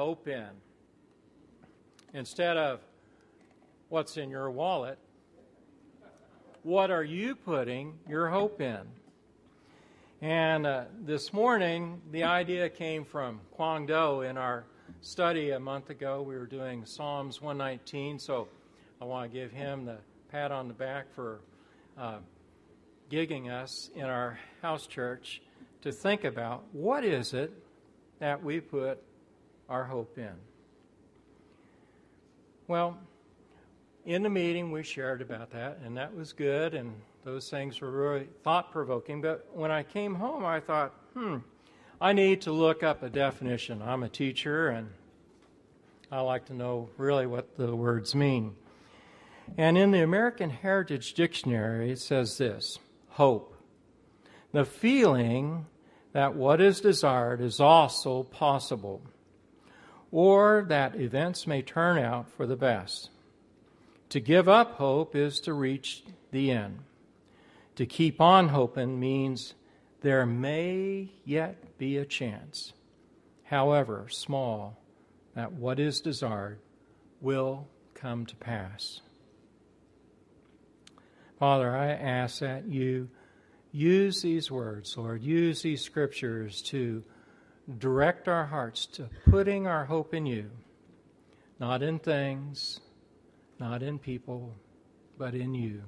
[0.00, 0.48] hope in?
[2.14, 2.80] Instead of
[3.90, 4.98] what's in your wallet,
[6.62, 8.80] what are you putting your hope in?
[10.22, 14.64] And uh, this morning, the idea came from Kwang Do in our
[15.02, 16.22] study a month ago.
[16.22, 18.48] We were doing Psalms 119, so
[19.02, 19.98] I want to give him the
[20.32, 21.40] pat on the back for
[21.98, 22.20] uh,
[23.10, 25.42] gigging us in our house church
[25.82, 27.52] to think about what is it
[28.18, 29.02] that we put
[29.70, 30.34] our hope in.
[32.68, 32.98] Well,
[34.04, 36.92] in the meeting, we shared about that, and that was good, and
[37.24, 39.22] those things were really thought provoking.
[39.22, 41.38] But when I came home, I thought, hmm,
[42.00, 43.80] I need to look up a definition.
[43.82, 44.90] I'm a teacher, and
[46.10, 48.56] I like to know really what the words mean.
[49.56, 52.78] And in the American Heritage Dictionary, it says this
[53.10, 53.54] hope.
[54.52, 55.66] The feeling
[56.12, 59.02] that what is desired is also possible,
[60.12, 63.10] or that events may turn out for the best.
[64.10, 66.02] To give up hope is to reach
[66.32, 66.80] the end.
[67.76, 69.54] To keep on hoping means
[70.00, 72.72] there may yet be a chance,
[73.44, 74.80] however small,
[75.34, 76.58] that what is desired
[77.20, 79.00] will come to pass.
[81.38, 83.08] Father, I ask that you
[83.72, 87.04] use these words, Lord, use these scriptures to
[87.78, 90.50] direct our hearts to putting our hope in you,
[91.58, 92.80] not in things,
[93.58, 94.54] not in people,
[95.18, 95.82] but in you.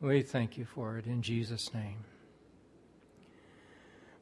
[0.00, 2.04] We thank you for it in Jesus' name.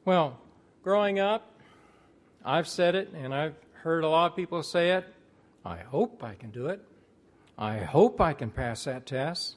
[0.05, 0.39] Well,
[0.83, 1.53] growing up,
[2.43, 5.05] I've said it and I've heard a lot of people say it.
[5.65, 6.81] I hope I can do it.
[7.57, 9.55] I hope I can pass that test.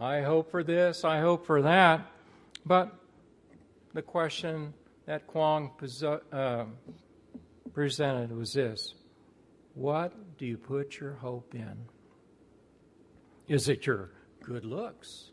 [0.00, 1.04] I hope for this.
[1.04, 2.10] I hope for that.
[2.66, 2.94] But
[3.92, 4.74] the question
[5.06, 5.70] that Kwang
[6.32, 6.64] uh,
[7.72, 8.94] presented was this
[9.74, 11.76] What do you put your hope in?
[13.48, 14.10] Is it your
[14.42, 15.30] good looks?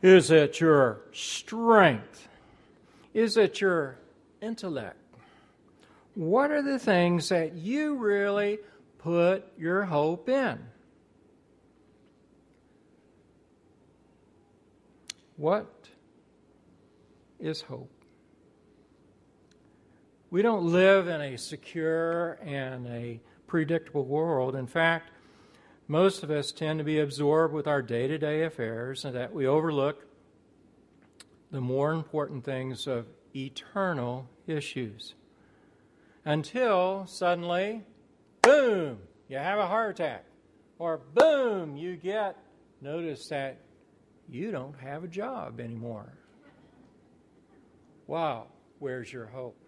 [0.00, 2.28] Is it your strength?
[3.14, 3.98] Is it your
[4.40, 4.96] intellect?
[6.14, 8.58] What are the things that you really
[8.98, 10.58] put your hope in?
[15.36, 15.88] What
[17.38, 18.01] is hope?
[20.32, 24.56] We don't live in a secure and a predictable world.
[24.56, 25.10] In fact,
[25.88, 29.34] most of us tend to be absorbed with our day to day affairs and that
[29.34, 30.06] we overlook
[31.50, 35.12] the more important things of eternal issues.
[36.24, 37.82] Until suddenly,
[38.40, 40.24] boom, you have a heart attack.
[40.78, 42.38] Or boom, you get
[42.80, 43.58] notice that
[44.30, 46.10] you don't have a job anymore.
[48.06, 48.46] Wow,
[48.78, 49.58] where's your hope?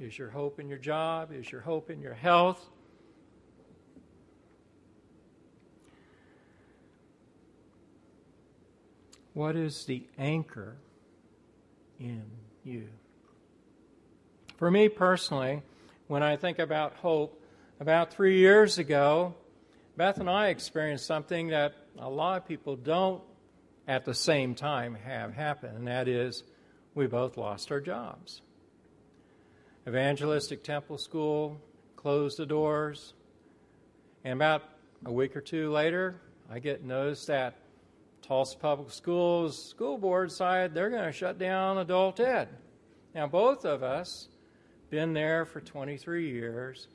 [0.00, 1.30] Is your hope in your job?
[1.30, 2.58] Is your hope in your health?
[9.34, 10.78] What is the anchor
[11.98, 12.22] in
[12.64, 12.88] you?
[14.56, 15.60] For me personally,
[16.08, 17.38] when I think about hope,
[17.78, 19.34] about three years ago,
[19.98, 23.22] Beth and I experienced something that a lot of people don't
[23.86, 26.42] at the same time have happen, and that is
[26.94, 28.40] we both lost our jobs.
[29.88, 31.58] Evangelistic Temple School
[31.96, 33.14] closed the doors,
[34.24, 34.62] and about
[35.06, 36.20] a week or two later,
[36.50, 37.56] I get notice that
[38.20, 42.48] Tulsa Public Schools school board side they're going to shut down adult ed.
[43.14, 44.28] Now both of us
[44.90, 46.88] been there for 23 years,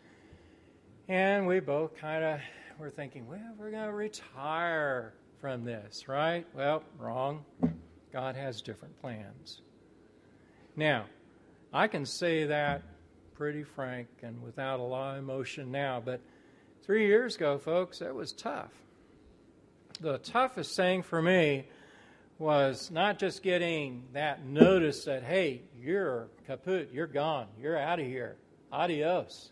[1.07, 2.40] and we both kind of
[2.78, 6.45] were thinking, well, we're going to retire from this, right?
[6.53, 7.45] Well, wrong.
[8.13, 9.62] God has different plans.
[10.75, 11.06] Now,
[11.75, 12.84] I can say that
[13.34, 16.22] pretty frank and without a lot of emotion now, but
[16.84, 18.72] three years ago, folks, that was tough.
[20.00, 21.68] The toughest thing for me
[22.40, 28.06] was not just getting that notice that, hey, you're kaput, you're gone, you're out of
[28.06, 28.38] here,
[28.72, 29.51] adios.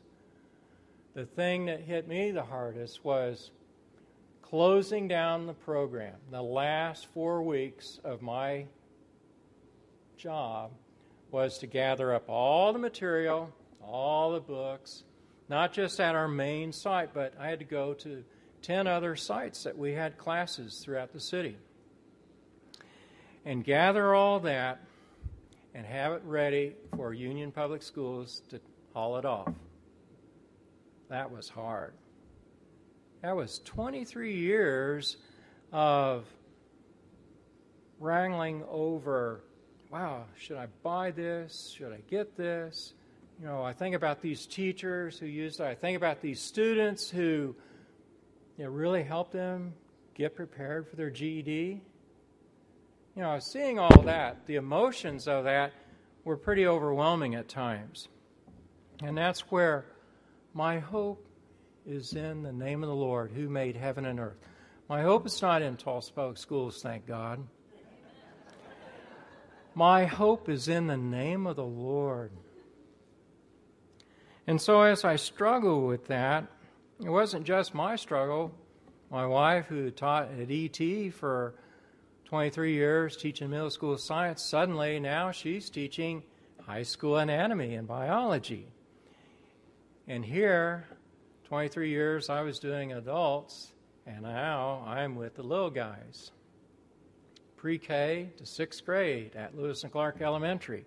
[1.16, 3.52] The thing that hit me the hardest was
[4.42, 6.16] closing down the program.
[6.32, 8.68] The last four weeks of my
[10.16, 10.72] job
[11.34, 13.52] was to gather up all the material,
[13.84, 15.04] all the books,
[15.50, 18.24] not just at our main site, but I had to go to
[18.62, 21.58] 10 other sites that we had classes throughout the city.
[23.46, 24.80] And gather all that
[25.74, 28.62] and have it ready for Union Public Schools to
[28.94, 29.52] haul it off.
[31.10, 31.94] That was hard.
[33.24, 35.18] That was 23 years
[35.72, 36.26] of
[38.00, 39.42] wrangling over
[39.94, 41.72] wow, should I buy this?
[41.78, 42.96] Should I get this?
[43.40, 45.66] You know, I think about these teachers who use it.
[45.68, 47.56] I think about these students who
[48.58, 49.76] you know, really help them
[50.16, 51.80] get prepared for their GED.
[53.16, 55.74] You know, seeing all that, the emotions of that
[56.24, 58.08] were pretty overwhelming at times.
[59.04, 59.86] And that's where
[60.56, 61.24] my hope
[61.86, 64.40] is in the name of the Lord who made heaven and earth.
[64.90, 67.46] My hope is not in Tulsa Public Schools, thank God.
[69.76, 72.32] My hope is in the name of the Lord.
[74.46, 76.46] And so, as I struggle with that,
[77.04, 78.52] it wasn't just my struggle.
[79.10, 81.56] My wife, who taught at ET for
[82.26, 86.24] 23 years, teaching middle school science, suddenly now she's teaching
[86.62, 88.68] high school anatomy and biology.
[90.08, 90.88] And here,
[91.46, 93.72] 23 years, I was doing adults,
[94.06, 96.32] and now I'm with the little guys.
[97.64, 100.84] Pre K to sixth grade at Lewis and Clark Elementary.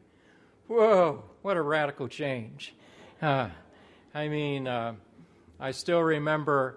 [0.67, 2.75] Whoa, what a radical change.
[3.23, 3.49] Uh,
[4.15, 4.93] I mean, uh,
[5.59, 6.77] I still remember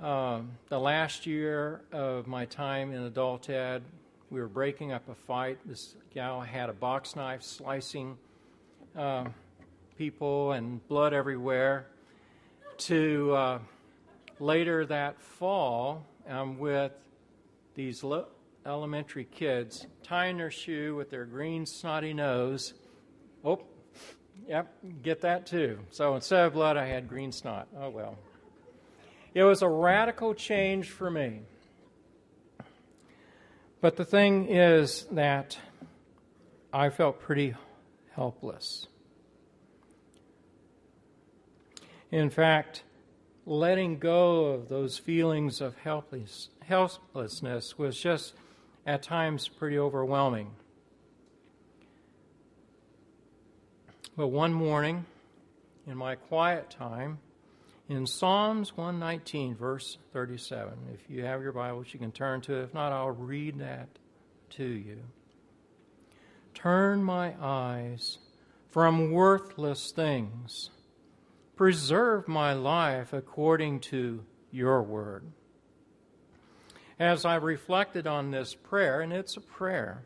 [0.00, 3.84] um, the last year of my time in adult ed.
[4.32, 5.58] We were breaking up a fight.
[5.64, 8.18] This gal had a box knife slicing
[8.98, 9.26] uh,
[9.96, 11.86] people and blood everywhere.
[12.78, 13.58] To uh,
[14.40, 16.90] later that fall, I'm with
[17.76, 18.26] these lo-
[18.66, 22.74] elementary kids tying their shoe with their green snotty nose.
[23.44, 23.60] Oh,
[24.48, 25.78] Yep, get that too.
[25.90, 27.68] So instead of blood, I had green snot.
[27.76, 28.16] Oh well.
[29.34, 31.40] It was a radical change for me.
[33.80, 35.58] But the thing is that
[36.72, 37.54] I felt pretty
[38.14, 38.86] helpless.
[42.10, 42.84] In fact,
[43.44, 48.32] letting go of those feelings of helpless, helplessness was just
[48.86, 50.52] at times pretty overwhelming.
[54.16, 55.04] But one morning,
[55.86, 57.18] in my quiet time,
[57.88, 62.62] in Psalms 119, verse 37, if you have your Bibles, you can turn to it.
[62.64, 63.88] If not, I'll read that
[64.50, 64.98] to you.
[66.54, 68.18] Turn my eyes
[68.70, 70.70] from worthless things.
[71.54, 75.24] Preserve my life according to your word.
[76.98, 80.02] As I reflected on this prayer, and it's a prayer,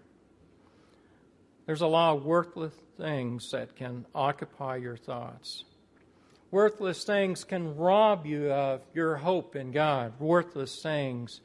[1.66, 5.64] there's a lot of worthless things that can occupy your thoughts.
[6.50, 10.18] Worthless things can rob you of your hope in God.
[10.18, 11.40] Worthless things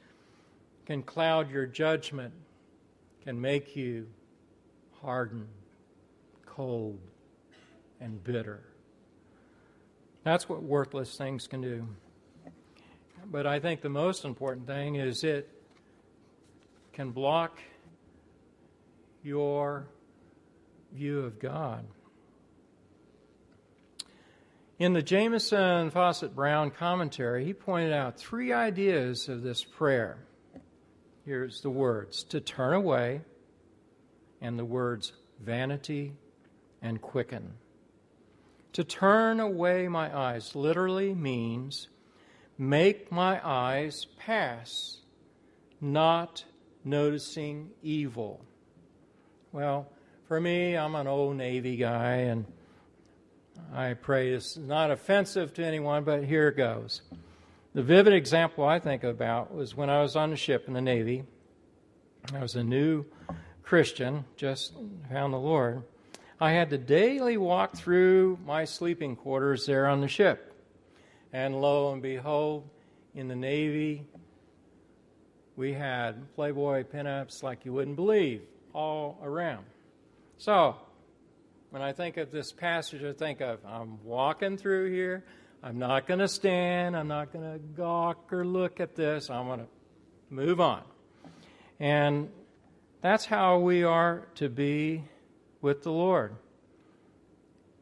[0.87, 2.33] can cloud your judgment,
[3.23, 4.07] can make you
[5.03, 5.47] hardened,
[6.47, 6.99] cold,
[8.01, 8.63] and bitter.
[10.23, 11.87] That's what worthless things can do.
[13.31, 15.49] But I think the most important thing is it
[16.93, 17.59] can block
[19.23, 19.87] your
[20.93, 21.85] view of God.
[24.77, 30.17] In the Jamieson Fausset Brown commentary, he pointed out three ideas of this prayer.
[31.25, 33.21] Here's the words to turn away,
[34.41, 36.13] and the words vanity
[36.81, 37.53] and quicken.
[38.73, 41.87] To turn away my eyes literally means
[42.57, 44.97] make my eyes pass,
[45.81, 46.45] not
[46.83, 48.45] noticing evil.
[49.51, 49.87] Well,
[50.27, 52.45] for me, I'm an old Navy guy, and
[53.73, 57.01] I pray it's not offensive to anyone, but here it goes.
[57.73, 60.81] The vivid example I think about was when I was on the ship in the
[60.81, 61.23] Navy.
[62.33, 63.05] I was a new
[63.63, 64.73] Christian, just
[65.11, 65.83] found the Lord.
[66.39, 70.54] I had to daily walk through my sleeping quarters there on the ship.
[71.35, 72.63] And lo and behold,
[73.13, 74.05] in the Navy,
[75.57, 79.65] we had Playboy pinups like you wouldn't believe all around.
[80.37, 80.77] So,
[81.71, 85.25] when I think of this passage, I think of I'm walking through here.
[85.61, 86.95] I'm not going to stand.
[86.95, 89.29] I'm not going to gawk or look at this.
[89.29, 89.67] I'm going to
[90.29, 90.83] move on.
[91.81, 92.29] And
[93.01, 95.03] that's how we are to be
[95.59, 96.33] with the Lord.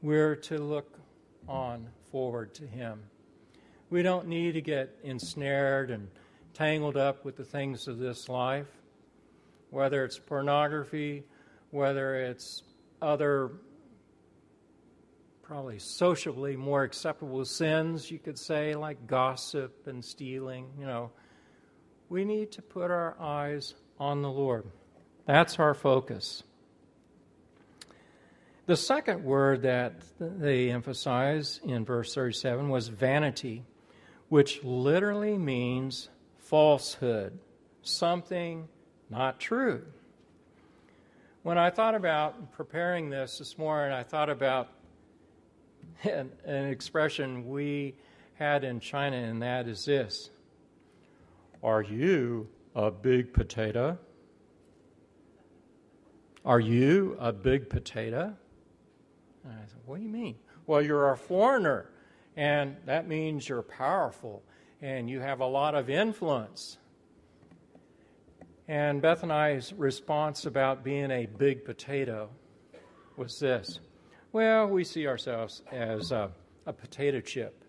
[0.01, 0.98] We're to look
[1.48, 3.03] on forward to Him.
[3.94, 6.08] We don't need to get ensnared and
[6.56, 8.66] tangled up with the things of this life,
[9.70, 11.26] whether it's pornography
[11.74, 12.62] whether it's
[13.02, 13.52] other
[15.42, 21.12] probably socially more acceptable sins, you could say, like gossip and stealing, you know,
[22.10, 24.66] we need to put our eyes on the Lord.
[25.26, 26.44] That's our focus.
[28.68, 33.64] The second word that they emphasize in verse 37 was vanity,
[34.34, 36.10] which literally means
[36.40, 37.38] falsehood,
[37.84, 38.68] something
[39.10, 39.84] not true
[41.44, 44.70] when I thought about preparing this this morning, I thought about
[46.04, 47.96] an, an expression we
[48.36, 50.30] had in China, and that is this
[51.62, 53.98] Are you a big potato?
[56.46, 58.34] Are you a big potato?
[59.44, 60.36] And I said, What do you mean?
[60.66, 61.90] Well, you're a foreigner,
[62.36, 64.44] and that means you're powerful
[64.82, 66.78] and you have a lot of influence.
[68.68, 72.30] And Beth and I's response about being a big potato
[73.18, 73.80] was this
[74.32, 76.32] Well, we see ourselves as a,
[76.66, 77.63] a potato chip.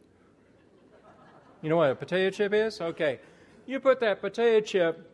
[1.63, 2.81] You know what a potato chip is?
[2.81, 3.21] Okay.
[3.67, 5.11] You put that potato chip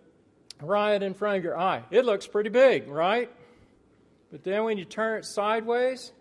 [0.60, 1.84] right in front of your eye.
[1.90, 3.30] It looks pretty big, right?
[4.30, 6.12] But then when you turn it sideways,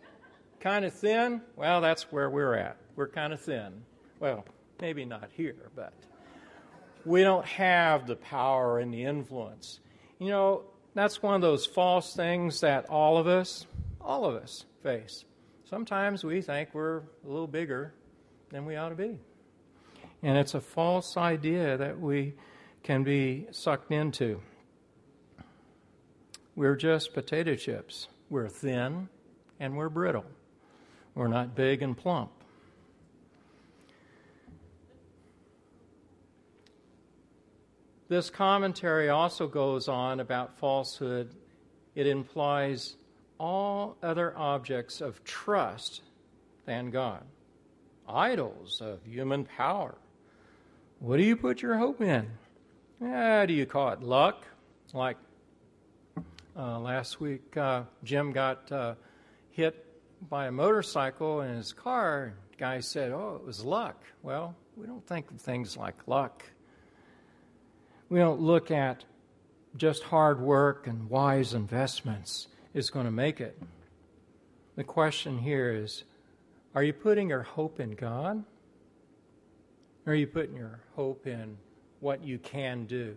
[0.59, 2.77] kind of thin, well, that's where we're at.
[2.95, 3.83] We're kind of thin.
[4.19, 4.45] Well,
[4.81, 5.93] maybe not here, but
[7.05, 9.79] we don't have the power and the influence.
[10.19, 10.63] You know,
[10.93, 13.65] that's one of those false things that all of us,
[14.01, 15.23] all of us face.
[15.69, 17.93] Sometimes we think we're a little bigger
[18.49, 19.17] than we ought to be.
[20.21, 22.33] And it's a false idea that we
[22.83, 24.41] can be sucked into.
[26.55, 28.07] We're just potato chips.
[28.29, 29.07] We're thin
[29.59, 30.25] and we're brittle.
[31.19, 32.31] We're not big and plump.
[38.07, 41.35] This commentary also goes on about falsehood.
[41.93, 42.95] It implies
[43.37, 46.03] all other objects of trust
[46.65, 47.25] than God,
[48.07, 49.95] idols of human power.
[50.99, 52.29] What do you put your hope in?
[53.03, 54.45] Eh, do you call it luck?
[54.93, 55.17] Like
[56.57, 58.95] uh, last week, uh, Jim got uh,
[59.51, 59.85] hit
[60.27, 62.33] by a motorcycle in his car.
[62.51, 64.03] The guy said, Oh, it was luck.
[64.23, 66.43] Well, we don't think of things like luck.
[68.09, 69.05] We don't look at
[69.77, 73.61] just hard work and wise investments is going to make it.
[74.75, 76.03] The question here is
[76.75, 78.43] are you putting your hope in God?
[80.05, 81.57] Or are you putting your hope in
[81.99, 83.15] what you can do?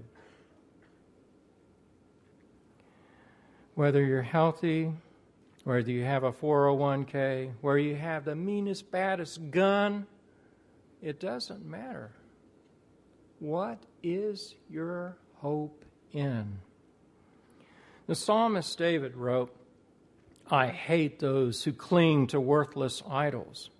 [3.75, 4.93] Whether you're healthy,
[5.65, 10.07] whether you have a 401k, where you have the meanest, baddest gun,
[11.01, 12.11] it doesn't matter.
[13.39, 16.59] What is your hope in?
[18.07, 19.55] The psalmist David wrote,
[20.51, 23.71] I hate those who cling to worthless idols.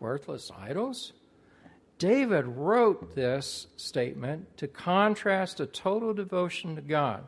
[0.00, 1.12] Worthless idols?
[1.98, 7.24] David wrote this statement to contrast a total devotion to God.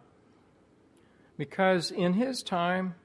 [1.36, 2.96] Because in his time,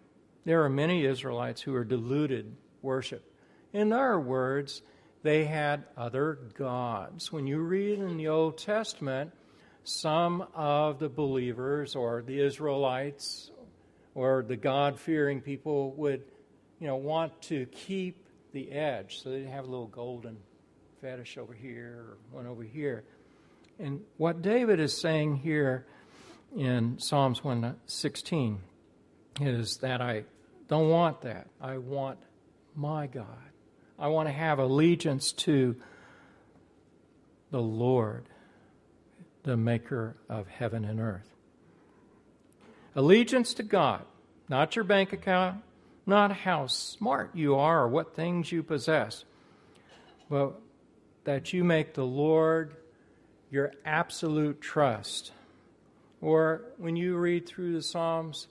[0.50, 3.24] there are many Israelites who are deluded worship.
[3.72, 4.82] In other words,
[5.22, 7.32] they had other gods.
[7.32, 9.32] When you read in the Old Testament,
[9.84, 13.52] some of the believers or the Israelites
[14.16, 16.24] or the God fearing people would,
[16.80, 19.22] you know, want to keep the edge.
[19.22, 20.36] So they'd have a little golden
[21.00, 23.04] fetish over here or one over here.
[23.78, 25.86] And what David is saying here
[26.58, 28.58] in Psalms 116
[29.42, 30.24] is that I
[30.70, 31.48] don't want that.
[31.60, 32.20] I want
[32.76, 33.26] my God.
[33.98, 35.76] I want to have allegiance to
[37.52, 38.30] the Lord,
[39.44, 41.28] the maker of heaven and earth.
[42.96, 44.06] Allegiance to God,
[44.48, 45.62] not your bank account,
[46.06, 49.26] not how smart you are or what things you possess,
[50.30, 50.54] but
[51.24, 52.76] that you make the Lord
[53.52, 55.32] your absolute trust.
[56.22, 58.48] Or when you read through the Psalms,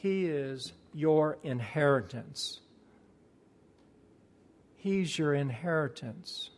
[0.00, 2.60] He is your inheritance.
[4.76, 6.50] He's your inheritance.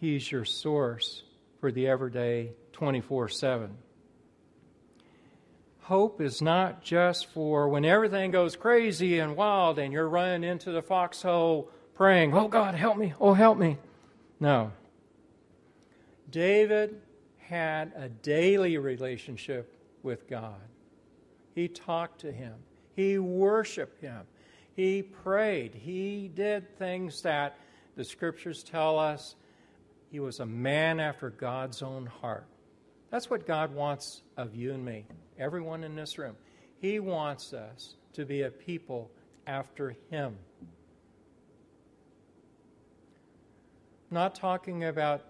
[0.00, 1.22] He's your source
[1.60, 3.78] for the everyday 24 7.
[5.82, 10.72] Hope is not just for when everything goes crazy and wild and you're running into
[10.72, 13.78] the foxhole praying, Oh God, help me, oh help me.
[14.40, 14.72] No.
[16.28, 17.00] David
[17.38, 19.72] had a daily relationship
[20.08, 20.56] with God.
[21.54, 22.54] He talked to him,
[22.96, 24.22] he worshiped him,
[24.74, 25.74] he prayed.
[25.74, 27.58] He did things that
[27.94, 29.34] the scriptures tell us
[30.10, 32.46] he was a man after God's own heart.
[33.10, 35.04] That's what God wants of you and me,
[35.38, 36.36] everyone in this room.
[36.80, 39.10] He wants us to be a people
[39.46, 40.36] after Him.
[44.10, 45.22] Not talking about,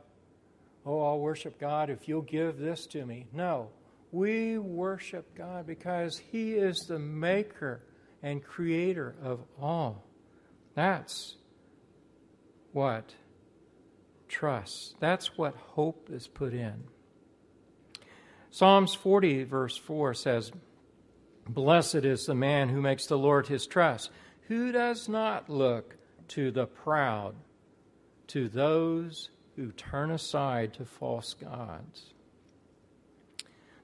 [0.86, 3.26] oh, I'll worship God if you'll give this to me.
[3.32, 3.70] No,
[4.10, 7.82] we worship God because He is the maker
[8.22, 10.04] and creator of all.
[10.74, 11.36] That's
[12.72, 13.14] what
[14.28, 16.84] trust, that's what hope is put in.
[18.50, 20.52] Psalms 40, verse 4 says,
[21.48, 24.10] Blessed is the man who makes the Lord his trust,
[24.48, 25.96] who does not look
[26.28, 27.34] to the proud,
[28.28, 32.12] to those who turn aside to false gods.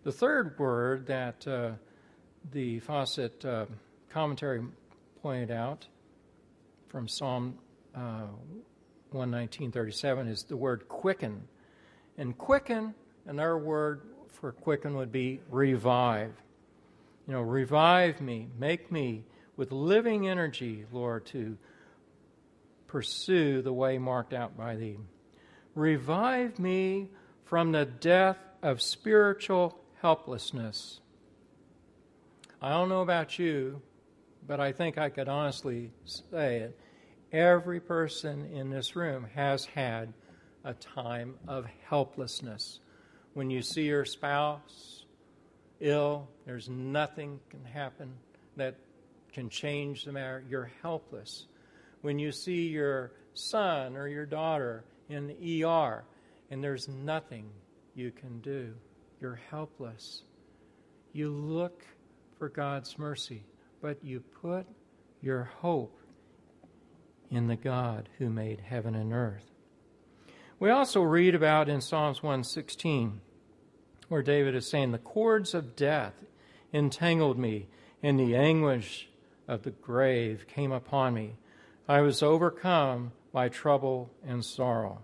[0.04, 1.70] The third word that uh,
[2.52, 3.64] the Fausset uh,
[4.10, 4.62] commentary
[5.22, 5.86] pointed out
[6.88, 7.56] from Psalm
[7.96, 8.26] uh,
[9.14, 11.48] 119.37 is the word quicken.
[12.18, 12.92] And quicken,
[13.24, 16.34] another word for quicken would be revive.
[17.26, 19.24] You know, revive me, make me
[19.56, 21.56] with living energy, Lord, to
[22.88, 24.98] pursue the way marked out by thee.
[25.74, 27.08] Revive me
[27.46, 31.00] from the death of spiritual helplessness.
[32.60, 33.80] I don't know about you,
[34.46, 36.78] but I think I could honestly say it.
[37.32, 40.12] Every person in this room has had
[40.62, 42.80] a time of helplessness.
[43.32, 45.06] When you see your spouse
[45.80, 48.12] ill, there's nothing can happen
[48.56, 48.74] that
[49.32, 50.44] can change the matter.
[50.46, 51.46] You're helpless.
[52.02, 56.04] When you see your son or your daughter in the ER
[56.50, 57.48] and there's nothing
[57.94, 58.74] you can do,
[59.24, 60.22] you're helpless.
[61.14, 61.82] You look
[62.38, 63.42] for God's mercy,
[63.80, 64.66] but you put
[65.22, 65.98] your hope
[67.30, 69.50] in the God who made heaven and earth.
[70.60, 73.22] We also read about in Psalms 116
[74.08, 76.22] where David is saying, The cords of death
[76.74, 77.68] entangled me,
[78.02, 79.08] and the anguish
[79.48, 81.36] of the grave came upon me.
[81.88, 85.02] I was overcome by trouble and sorrow.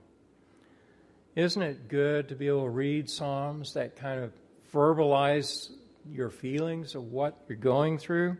[1.40, 4.30] Isn't it good to be able to read Psalms that kind of
[4.74, 5.70] verbalize
[6.06, 8.36] your feelings of what you're going through?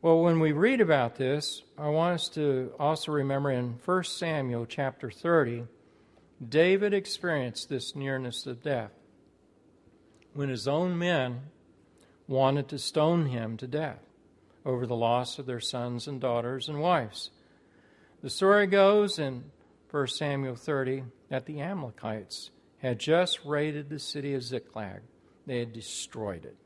[0.00, 4.64] Well, when we read about this, I want us to also remember in 1 Samuel
[4.64, 5.64] chapter 30,
[6.48, 8.92] David experienced this nearness of death
[10.32, 11.42] when his own men
[12.26, 14.00] wanted to stone him to death
[14.64, 17.28] over the loss of their sons and daughters and wives.
[18.22, 19.50] The story goes in
[19.90, 25.00] 1 Samuel 30 that the Amalekites had just raided the city of Ziklag.
[25.46, 26.56] They had destroyed it.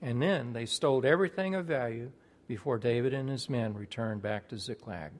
[0.00, 2.10] And then they stole everything of value
[2.46, 5.12] before David and his men returned back to Ziklag.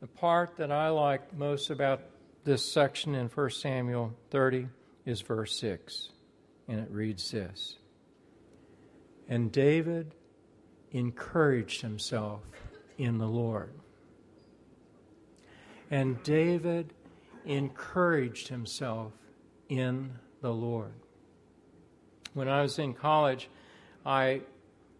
[0.00, 2.00] The part that I like most about
[2.44, 4.68] this section in 1 Samuel 30
[5.04, 6.10] is verse 6,
[6.68, 7.76] and it reads this
[9.28, 10.14] And David
[10.92, 12.40] encouraged himself
[12.98, 13.72] in the Lord.
[15.90, 16.92] And David
[17.46, 19.12] encouraged himself
[19.68, 20.92] in the Lord.
[22.34, 23.48] When I was in college,
[24.04, 24.42] I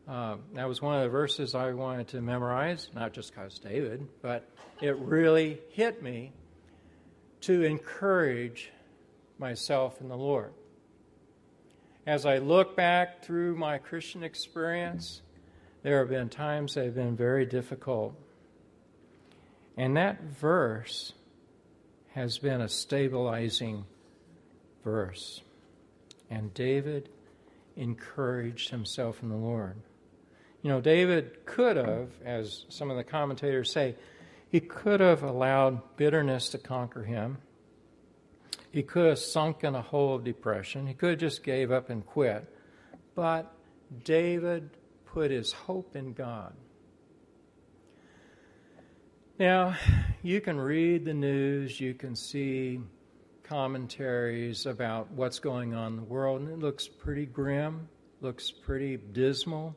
[0.08, 4.06] uh, that was one of the verses I wanted to memorize, not just because David,
[4.22, 4.48] but
[4.80, 6.32] it really hit me
[7.42, 8.70] to encourage
[9.38, 10.52] myself in the Lord.
[12.06, 15.22] As I look back through my Christian experience,
[15.82, 18.14] there have been times that have been very difficult.
[19.76, 21.14] And that verse
[22.16, 23.84] has been a stabilizing
[24.82, 25.42] verse.
[26.30, 27.10] And David
[27.76, 29.76] encouraged himself in the Lord.
[30.62, 33.96] You know, David could have, as some of the commentators say,
[34.50, 37.36] he could have allowed bitterness to conquer him.
[38.72, 40.86] He could have sunk in a hole of depression.
[40.86, 42.50] He could have just gave up and quit.
[43.14, 43.54] But
[44.04, 44.70] David
[45.04, 46.54] put his hope in God.
[49.38, 49.76] Now,
[50.22, 52.80] you can read the news, you can see
[53.42, 57.86] commentaries about what's going on in the world, and it looks pretty grim,
[58.22, 59.76] looks pretty dismal.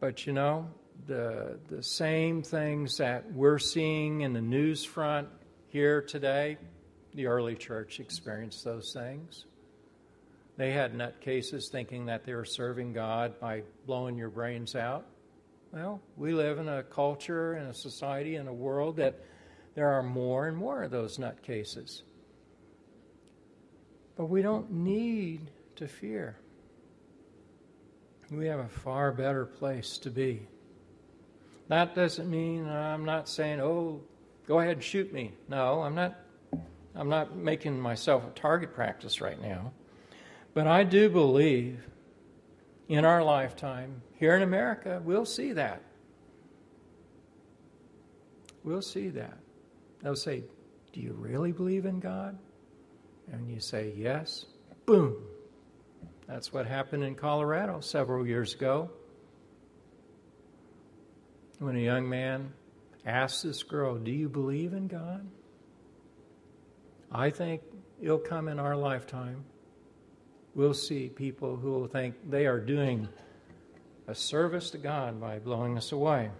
[0.00, 0.70] But you know,
[1.06, 5.28] the, the same things that we're seeing in the news front
[5.68, 6.56] here today,
[7.12, 9.44] the early church experienced those things.
[10.56, 15.04] They had nutcases thinking that they were serving God by blowing your brains out.
[15.72, 19.20] Well, we live in a culture and a society and a world that
[19.74, 22.02] there are more and more of those nutcases.
[24.16, 26.36] But we don't need to fear.
[28.32, 30.46] We have a far better place to be.
[31.68, 34.02] That doesn't mean I'm not saying, "Oh,
[34.46, 36.18] go ahead and shoot me." No, I'm not
[36.96, 39.72] I'm not making myself a target practice right now.
[40.52, 41.88] But I do believe
[42.90, 45.80] in our lifetime, here in America, we'll see that.
[48.64, 49.38] We'll see that.
[50.02, 50.42] They'll say,
[50.92, 52.36] Do you really believe in God?
[53.32, 54.44] And you say, Yes.
[54.86, 55.22] Boom.
[56.26, 58.90] That's what happened in Colorado several years ago.
[61.60, 62.52] When a young man
[63.06, 65.24] asked this girl, Do you believe in God?
[67.12, 67.62] I think
[68.02, 69.44] it'll come in our lifetime
[70.54, 73.08] we'll see people who will think they are doing
[74.06, 76.30] a service to God by blowing us away.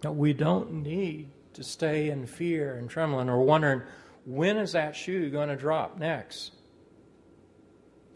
[0.00, 3.82] But we don't need to stay in fear and trembling or wondering
[4.24, 6.52] when is that shoe going to drop next.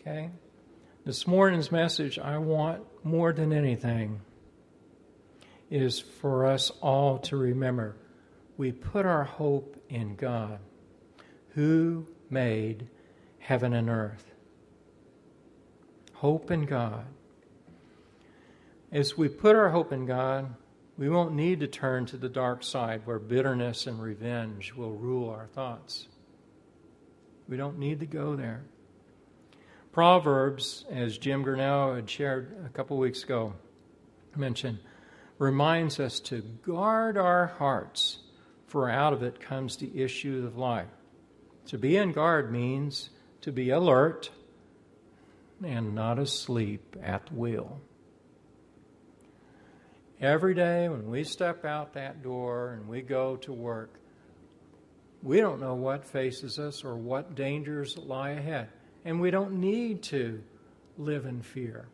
[0.01, 0.31] Okay?
[1.05, 4.21] This morning's message, I want more than anything,
[5.71, 7.97] is for us all to remember
[8.59, 10.59] we put our hope in God,
[11.51, 12.89] who made
[13.39, 14.28] heaven and earth.
[16.19, 17.05] Hope in God.
[18.91, 20.53] As we put our hope in God,
[20.97, 25.31] we won't need to turn to the dark side where bitterness and revenge will rule
[25.31, 26.09] our thoughts.
[27.49, 28.65] We don't need to go there.
[29.93, 33.55] Proverbs, as Jim Gurnell had shared a couple weeks ago,
[34.35, 34.81] mentioned,
[35.39, 38.19] reminds us to guard our hearts,
[38.67, 40.89] for out of it comes the issue of life.
[41.67, 43.11] To be in guard means
[43.43, 44.31] to be alert
[45.65, 47.81] and not asleep at the wheel.
[50.21, 53.95] Every day when we step out that door and we go to work,
[55.23, 58.69] we don't know what faces us or what dangers lie ahead.
[59.05, 60.43] And we don't need to
[60.97, 61.89] live in fear.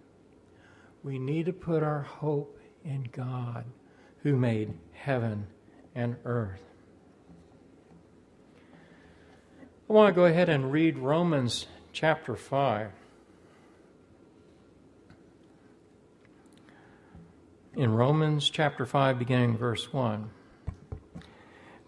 [1.02, 3.64] We need to put our hope in God
[4.22, 5.46] who made heaven
[5.94, 6.62] and earth.
[9.88, 12.90] I want to go ahead and read Romans chapter 5.
[17.76, 20.30] In Romans chapter 5, beginning verse 1.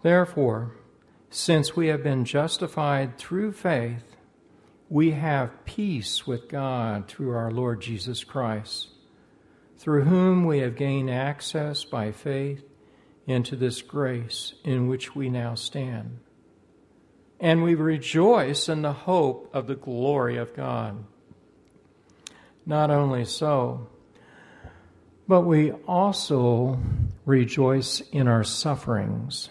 [0.01, 0.75] Therefore,
[1.29, 4.03] since we have been justified through faith,
[4.89, 8.89] we have peace with God through our Lord Jesus Christ,
[9.77, 12.63] through whom we have gained access by faith
[13.25, 16.19] into this grace in which we now stand.
[17.39, 21.03] And we rejoice in the hope of the glory of God.
[22.65, 23.87] Not only so,
[25.27, 26.79] but we also
[27.25, 29.49] rejoice in our sufferings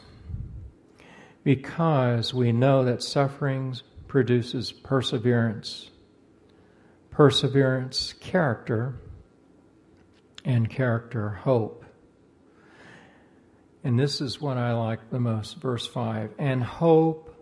[1.44, 5.90] because we know that sufferings produces perseverance.
[7.10, 9.00] Perseverance, character,
[10.44, 11.84] and character, hope.
[13.84, 16.32] And this is what I like the most, verse 5.
[16.38, 17.34] And hope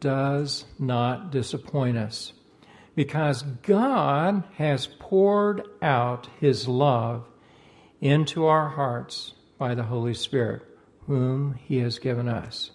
[0.00, 2.32] does not disappoint us
[2.94, 7.26] because God has poured out his love
[8.02, 10.62] into our hearts by the Holy Spirit,
[11.06, 12.72] whom He has given us.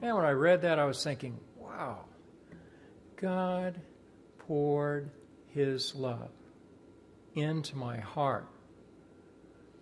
[0.00, 2.04] And when I read that, I was thinking, wow,
[3.16, 3.80] God
[4.38, 5.10] poured
[5.48, 6.30] His love
[7.34, 8.46] into my heart,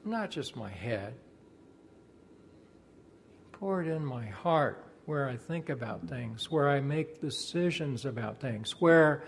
[0.02, 1.12] not just my head.
[3.38, 8.40] He poured in my heart where I think about things, where I make decisions about
[8.40, 9.24] things, where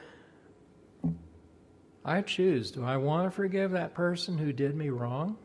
[2.06, 5.36] I choose do I want to forgive that person who did me wrong?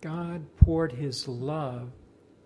[0.00, 1.90] God poured his love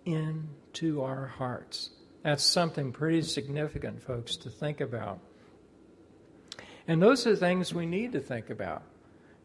[0.05, 1.91] into our hearts.
[2.23, 5.21] That's something pretty significant, folks, to think about.
[6.89, 8.83] And those are things we need to think about.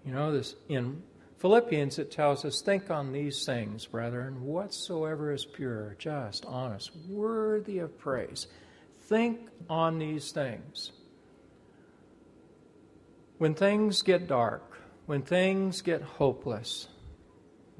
[0.06, 1.04] You know, this in
[1.38, 7.80] Philippians it tells us, think on these things, brethren, whatsoever is pure, just, honest, worthy
[7.80, 8.48] of praise.
[9.04, 10.92] Think on these things.
[13.38, 16.90] When things get dark, when things get hopeless,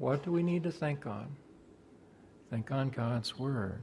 [0.00, 1.28] what do we need to think on?
[2.48, 3.82] Think on God's Word.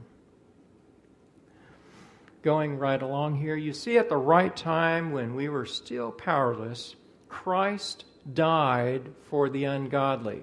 [2.42, 6.96] Going right along here, you see at the right time when we were still powerless,
[7.28, 8.04] Christ
[8.34, 10.42] died for the ungodly.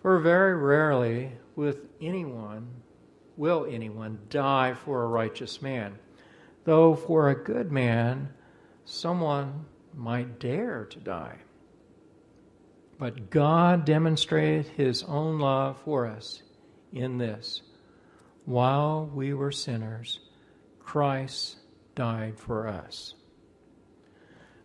[0.00, 2.68] For very rarely with anyone
[3.36, 5.98] will anyone die for a righteous man,
[6.64, 8.30] though for a good man
[8.86, 11.36] someone might dare to die.
[13.02, 16.40] But God demonstrated his own love for us
[16.92, 17.60] in this.
[18.44, 20.20] While we were sinners,
[20.78, 21.56] Christ
[21.96, 23.14] died for us.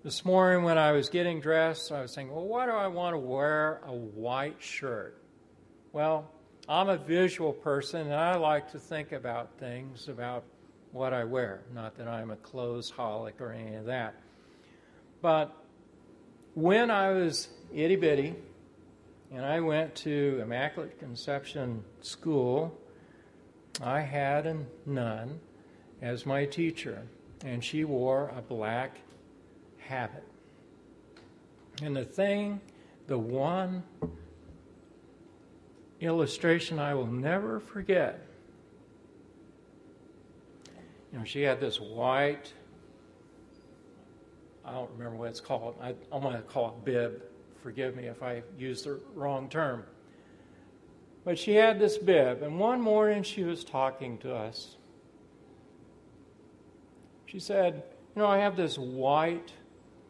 [0.03, 3.15] This morning, when I was getting dressed, I was saying, well, why do I want
[3.15, 5.19] to wear a white shirt?
[5.91, 6.29] Well,
[6.69, 10.43] I'm a visual person and I like to think about things, about
[10.91, 11.61] what I wear.
[11.73, 14.13] Not that I'm a clothes holic or any of that.
[15.23, 15.57] But
[16.57, 18.33] when I was itty bitty,
[19.31, 22.75] and I went to Immaculate Conception School.
[23.79, 25.39] I had a nun
[26.01, 27.03] as my teacher,
[27.45, 28.97] and she wore a black
[29.77, 30.23] habit.
[31.83, 32.59] And the thing,
[33.05, 33.83] the one
[36.01, 38.25] illustration I will never forget,
[41.13, 42.51] you know, she had this white
[44.67, 45.75] I don't remember what it's called.
[45.81, 47.21] I, I'm going to call it bib.
[47.63, 49.83] Forgive me if I use the wrong term.
[51.23, 54.75] But she had this bib, and one morning she was talking to us.
[57.25, 57.83] She said,
[58.15, 59.53] You know, I have this white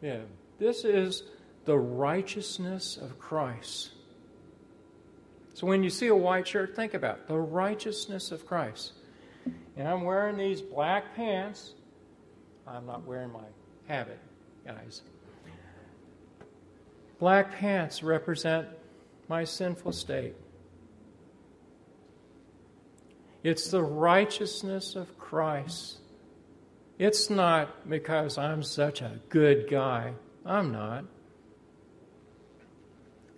[0.00, 0.28] bib.
[0.58, 1.22] This is
[1.64, 3.90] the righteousness of Christ.
[5.54, 8.92] So when you see a white shirt, think about the righteousness of Christ.
[9.76, 11.74] And I'm wearing these black pants.
[12.66, 13.44] I'm not wearing my
[13.88, 14.20] habit,
[14.68, 15.02] guys.
[17.18, 18.68] Black pants represent
[19.28, 20.34] my sinful state.
[23.42, 25.98] It's the righteousness of Christ.
[26.98, 30.12] It's not because I'm such a good guy.
[30.44, 31.04] I'm not.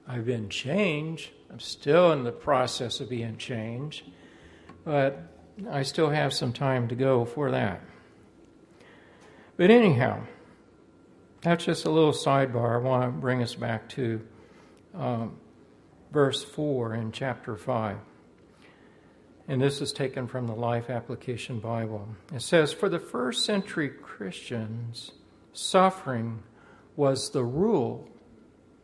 [0.07, 1.31] I've been changed.
[1.51, 4.05] I'm still in the process of being changed,
[4.85, 5.21] but
[5.71, 7.83] I still have some time to go for that.
[9.57, 10.23] But anyhow,
[11.43, 12.75] that's just a little sidebar.
[12.75, 14.21] I want to bring us back to
[14.95, 15.37] um,
[16.13, 17.97] verse 4 in chapter 5.
[19.49, 22.09] And this is taken from the Life Application Bible.
[22.33, 25.13] It says, For the first century Christians,
[25.53, 26.43] suffering
[26.95, 28.09] was the rule,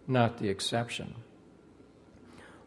[0.09, 1.14] not the exception.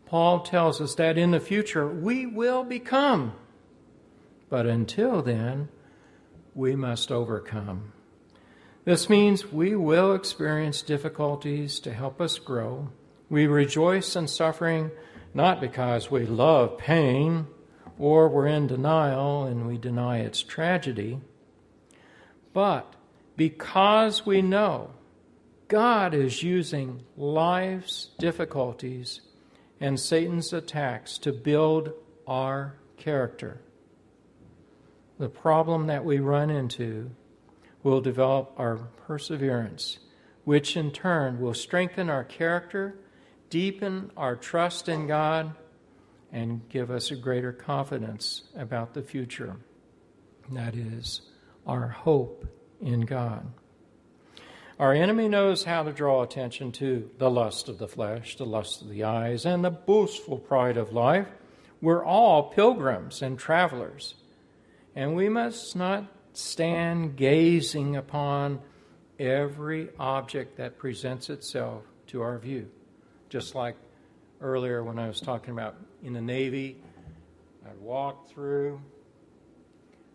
[0.05, 3.33] Paul tells us that in the future we will become,
[4.49, 5.69] but until then,
[6.55, 7.93] we must overcome.
[8.85, 12.89] This means we will experience difficulties to help us grow.
[13.29, 14.91] We rejoice in suffering
[15.33, 17.47] not because we love pain
[17.97, 21.19] or we're in denial and we deny its tragedy,
[22.53, 22.95] but
[23.35, 24.91] because we know
[25.67, 29.21] God is using life's difficulties
[29.79, 31.93] and Satan's attacks to build
[32.25, 33.61] our character.
[35.19, 37.11] The problem that we run into
[37.83, 39.99] will develop our perseverance,
[40.43, 42.95] which in turn will strengthen our character,
[43.49, 45.55] deepen our trust in God
[46.31, 49.57] and give us a greater confidence about the future.
[50.51, 51.21] That is,
[51.65, 52.45] our hope
[52.81, 53.51] in God.
[54.79, 58.81] Our enemy knows how to draw attention to the lust of the flesh, the lust
[58.81, 61.27] of the eyes, and the boastful pride of life.
[61.81, 64.15] We're all pilgrims and travelers,
[64.95, 66.05] and we must not
[66.39, 68.59] stand gazing upon
[69.19, 72.69] every object that presents itself to our view,
[73.29, 73.75] just like
[74.41, 76.77] earlier when I was talking about in the Navy.
[77.65, 78.81] I'd walk through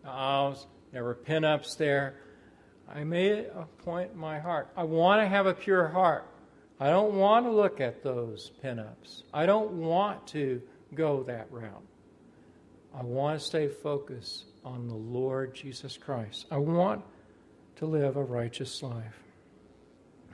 [0.03, 2.15] the aisles, there were pinups there.
[2.87, 4.69] I made a point in my heart.
[4.77, 6.27] I want to have a pure heart.
[6.79, 9.23] I don't want to look at those pinups.
[9.33, 10.61] I don't want to
[10.93, 11.83] go that route.
[12.93, 16.47] I want to stay focused on the Lord Jesus Christ.
[16.49, 17.03] I want
[17.75, 19.19] to live a righteous life.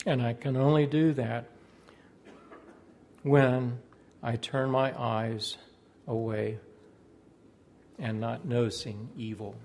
[0.06, 1.50] And I can only do that
[3.24, 3.80] when
[4.24, 5.58] I turn my eyes
[6.08, 6.60] away
[8.00, 9.56] and not noticing evil.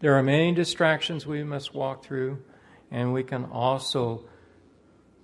[0.00, 2.42] There are many distractions we must walk through,
[2.90, 4.24] and we can also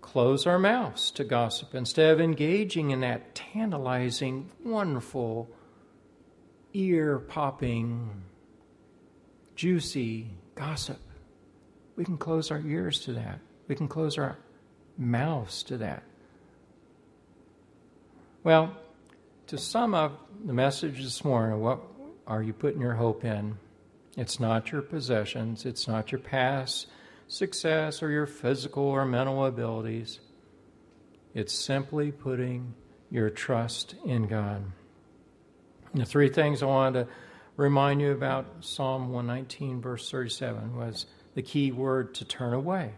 [0.02, 5.48] close our mouths to gossip instead of engaging in that tantalizing, wonderful,
[6.74, 8.22] ear popping,
[9.54, 10.98] juicy gossip.
[11.96, 13.38] We can close our ears to that.
[13.68, 14.38] We can close our
[14.96, 16.02] mouths to that.
[18.44, 18.76] Well,
[19.46, 21.80] to sum up the message this morning, what
[22.26, 23.58] are you putting your hope in?
[24.16, 26.88] It's not your possessions, it's not your past
[27.28, 30.20] success or your physical or mental abilities.
[31.34, 32.74] It's simply putting
[33.10, 34.64] your trust in God.
[35.94, 37.12] The three things I wanted to
[37.56, 42.92] remind you about Psalm 119, verse 37, was the key word to turn away.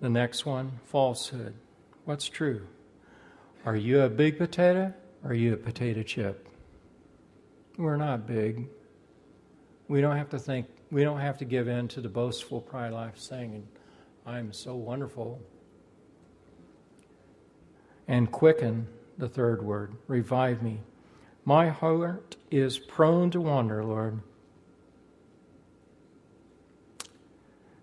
[0.00, 1.54] The next one, falsehood.
[2.04, 2.66] What's true?
[3.64, 4.92] Are you a big potato
[5.24, 6.48] or are you a potato chip?
[7.78, 8.68] We're not big.
[9.88, 12.92] We don't have to think, we don't have to give in to the boastful pride
[12.92, 13.66] life saying,
[14.26, 15.40] I'm so wonderful.
[18.06, 18.88] And quicken,
[19.18, 20.80] the third word, revive me.
[21.44, 24.20] My heart is prone to wander, Lord.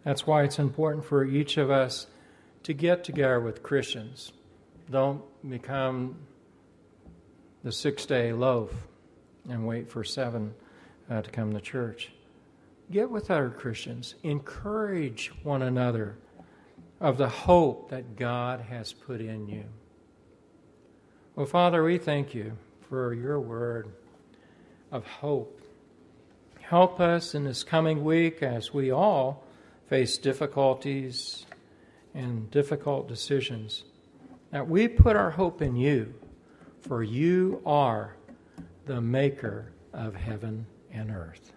[0.03, 2.07] That's why it's important for each of us
[2.63, 4.31] to get together with Christians
[4.89, 6.17] don't become
[7.63, 8.73] the six day loaf
[9.49, 10.53] and wait for seven
[11.09, 12.11] uh, to come to church.
[12.91, 16.15] Get with other Christians, encourage one another
[16.99, 19.65] of the hope that God has put in you.
[21.39, 22.57] Well, Father, we thank you
[22.89, 23.87] for your word
[24.91, 25.61] of hope.
[26.59, 29.45] help us in this coming week as we all
[29.87, 31.45] face difficulties
[32.13, 33.85] and difficult decisions.
[34.51, 36.13] That we put our hope in you,
[36.81, 38.17] for you are
[38.85, 41.53] the maker of heaven and earth.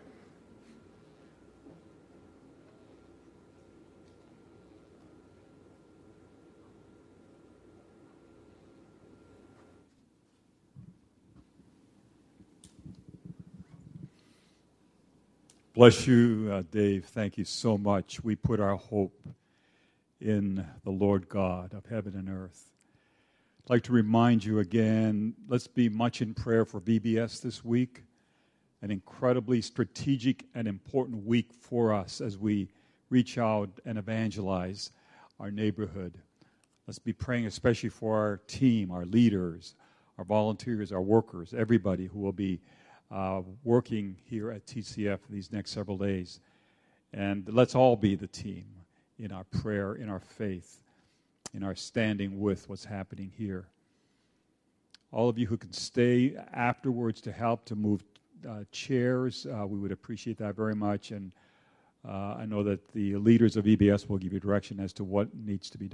[15.74, 17.06] Bless you, uh, Dave.
[17.06, 18.22] Thank you so much.
[18.22, 19.26] We put our hope
[20.20, 22.70] in the Lord God of heaven and earth.
[23.64, 28.02] I'd like to remind you again let's be much in prayer for VBS this week.
[28.82, 32.68] An incredibly strategic and important week for us as we
[33.08, 34.90] reach out and evangelize
[35.40, 36.18] our neighborhood.
[36.86, 39.74] Let's be praying especially for our team, our leaders,
[40.18, 42.60] our volunteers, our workers, everybody who will be
[43.12, 46.40] uh, working here at TCF these next several days.
[47.12, 48.64] And let's all be the team
[49.18, 50.80] in our prayer, in our faith,
[51.52, 53.66] in our standing with what's happening here.
[55.12, 58.02] All of you who can stay afterwards to help to move
[58.48, 61.10] uh, chairs, uh, we would appreciate that very much.
[61.10, 61.32] And
[62.08, 65.28] uh, I know that the leaders of VBS will give you direction as to what
[65.34, 65.90] needs to be done.